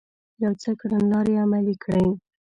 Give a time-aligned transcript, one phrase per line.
[0.43, 2.07] يو څه کړنلارې عملي کړې